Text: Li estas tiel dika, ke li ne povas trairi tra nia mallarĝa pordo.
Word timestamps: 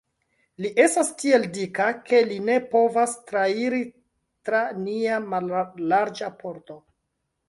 Li 0.63 0.69
estas 0.83 1.09
tiel 1.23 1.43
dika, 1.57 1.89
ke 2.07 2.21
li 2.29 2.37
ne 2.47 2.55
povas 2.71 3.13
trairi 3.31 3.81
tra 4.49 4.63
nia 4.87 5.19
mallarĝa 5.35 6.31
pordo. 6.41 6.79